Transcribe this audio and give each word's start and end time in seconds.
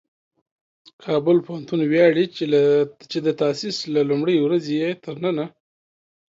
کابل 1.03 1.37
پوهنتون 1.45 1.81
ویاړي 1.85 2.25
چې 3.11 3.17
د 3.25 3.27
تاسیس 3.41 3.77
له 3.93 4.01
لومړۍ 4.09 4.37
ورځې 4.41 4.73
یې 4.83 4.89
تر 5.03 5.15
ننه 5.23 5.45